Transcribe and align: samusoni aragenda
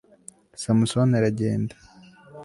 samusoni 0.61 1.13
aragenda 1.19 1.75